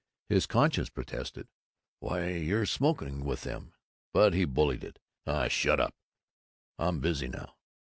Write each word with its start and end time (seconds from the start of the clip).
His 0.29 0.47
conscience 0.47 0.89
protested, 0.89 1.47
"Why, 1.99 2.29
you're 2.29 2.65
smoking 2.65 3.23
with 3.23 3.41
them!" 3.41 3.75
but 4.11 4.33
he 4.33 4.45
bullied 4.45 4.83
it, 4.83 4.97
"Oh, 5.27 5.47
shut 5.47 5.79
up! 5.79 5.93
I'm 6.79 7.01
busy 7.01 7.27
now. 7.27 7.57